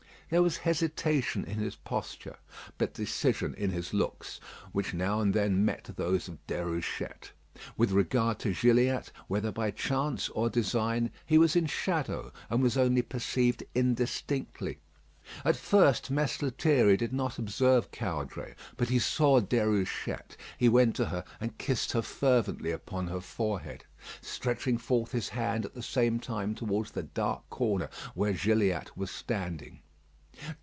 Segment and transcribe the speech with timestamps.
[0.31, 2.37] There was hesitation in his posture,
[2.77, 4.39] but decision in his looks,
[4.71, 7.31] which now and then met those of Déruchette.
[7.75, 12.77] With regard to Gilliatt, whether by chance or design, he was in shadow, and was
[12.77, 14.77] only perceived indistinctly.
[15.43, 20.37] At first Mess Lethierry did not observe Caudray, but he saw Déruchette.
[20.57, 23.83] He went to her and kissed her fervently upon the forehead;
[24.21, 29.11] stretching forth his hand at the same time towards the dark corner where Gilliatt was
[29.11, 29.81] standing.